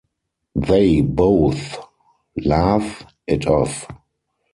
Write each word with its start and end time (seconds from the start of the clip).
They 0.55 1.01
both 1.01 1.77
laugh 2.35 3.03
it 3.27 3.45
off. 3.45 3.85